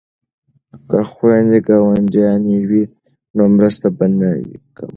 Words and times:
که 0.89 0.99
خویندې 1.11 1.59
ګاونډیانې 1.67 2.57
وي 2.69 2.83
نو 3.35 3.43
مرسته 3.55 3.87
به 3.97 4.05
نه 4.19 4.29
وي 4.45 4.55
کمه. 4.75 4.89